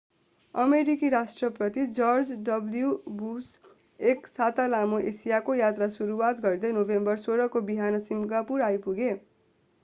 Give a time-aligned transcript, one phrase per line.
[0.55, 3.51] अमेरिकी राष्ट्रपति George W Bush
[3.99, 9.11] एक साता लामो एसियाको यात्रा सुरुवात गर्दै नोभेम्बर 16 को बिहान सिङ्गापुर आइपुगे